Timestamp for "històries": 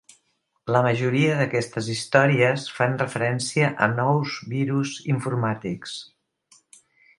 1.95-2.65